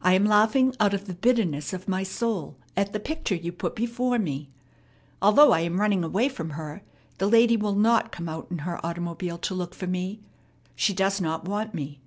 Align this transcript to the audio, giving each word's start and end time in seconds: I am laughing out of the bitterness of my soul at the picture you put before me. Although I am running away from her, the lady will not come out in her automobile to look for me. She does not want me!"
I 0.00 0.14
am 0.14 0.24
laughing 0.24 0.74
out 0.80 0.92
of 0.92 1.04
the 1.06 1.14
bitterness 1.14 1.72
of 1.72 1.86
my 1.86 2.02
soul 2.02 2.56
at 2.76 2.92
the 2.92 2.98
picture 2.98 3.36
you 3.36 3.52
put 3.52 3.76
before 3.76 4.18
me. 4.18 4.50
Although 5.22 5.52
I 5.52 5.60
am 5.60 5.80
running 5.80 6.02
away 6.02 6.28
from 6.30 6.50
her, 6.58 6.82
the 7.18 7.28
lady 7.28 7.56
will 7.56 7.76
not 7.76 8.10
come 8.10 8.28
out 8.28 8.48
in 8.50 8.58
her 8.66 8.84
automobile 8.84 9.38
to 9.38 9.54
look 9.54 9.76
for 9.76 9.86
me. 9.86 10.18
She 10.74 10.92
does 10.92 11.20
not 11.20 11.44
want 11.44 11.74
me!" 11.74 12.00